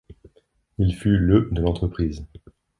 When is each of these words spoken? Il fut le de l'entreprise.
Il 0.79 0.95
fut 0.95 1.15
le 1.15 1.49
de 1.51 1.61
l'entreprise. 1.61 2.25